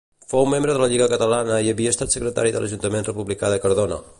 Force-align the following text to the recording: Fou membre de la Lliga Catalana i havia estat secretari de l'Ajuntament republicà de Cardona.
Fou 0.31 0.45
membre 0.53 0.73
de 0.77 0.81
la 0.83 0.87
Lliga 0.93 1.07
Catalana 1.11 1.59
i 1.67 1.71
havia 1.73 1.93
estat 1.97 2.17
secretari 2.17 2.55
de 2.57 2.63
l'Ajuntament 2.65 3.07
republicà 3.11 3.53
de 3.55 3.61
Cardona. 3.67 4.05